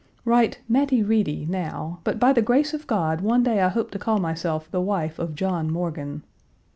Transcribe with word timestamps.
"Write 0.25 0.61
'Mattie 0.67 1.03
Reedy' 1.03 1.45
now, 1.45 1.99
but 2.03 2.17
by 2.19 2.33
the 2.33 2.41
grace 2.41 2.73
of 2.73 2.87
God 2.87 3.21
one 3.21 3.43
day 3.43 3.61
I 3.61 3.67
hope 3.69 3.91
to 3.91 3.99
call 3.99 4.17
myself 4.17 4.67
the 4.71 4.81
wife 4.81 5.19
of 5.19 5.35
John 5.35 5.71
Morgan." 5.71 6.23